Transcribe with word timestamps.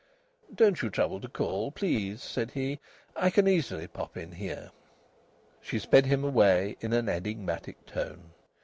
"Don't 0.55 0.81
you 0.81 0.89
trouble 0.89 1.21
to 1.21 1.27
call, 1.27 1.69
please," 1.71 2.23
said 2.23 2.49
he. 2.53 2.79
"I 3.15 3.29
can 3.29 3.47
easily 3.47 3.85
pop 3.85 4.17
in 4.17 4.31
here." 4.31 4.71
She 5.61 5.77
sped 5.77 6.07
him 6.07 6.23
away 6.23 6.75
in 6.79 6.91
an 6.91 7.07
enigmatic 7.07 7.85
tone. 7.85 8.31